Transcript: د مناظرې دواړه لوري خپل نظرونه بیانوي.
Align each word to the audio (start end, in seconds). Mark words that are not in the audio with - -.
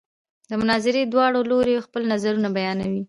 د 0.49 0.51
مناظرې 0.61 1.01
دواړه 1.13 1.39
لوري 1.51 1.75
خپل 1.85 2.01
نظرونه 2.11 2.49
بیانوي. 2.57 2.99